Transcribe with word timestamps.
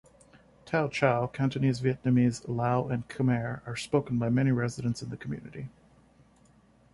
Teochew, 0.65 1.31
Cantonese, 1.31 1.79
Vietnamese, 1.79 2.43
Lao 2.47 2.87
and 2.87 3.07
Khmer 3.07 3.61
are 3.67 3.75
spoken 3.75 4.17
by 4.17 4.29
many 4.29 4.51
residents 4.51 5.03
in 5.03 5.11
the 5.11 5.15
community. 5.15 5.69